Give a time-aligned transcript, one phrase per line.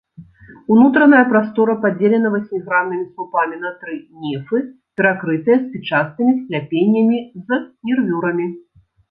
[0.75, 4.63] Унутраная прастора падзелена васьміграннымі слупамі на тры нефы,
[5.01, 8.51] перакрытыя спічастымі скляпеннямі з нервюрамі.